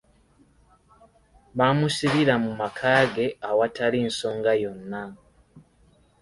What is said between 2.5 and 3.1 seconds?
maka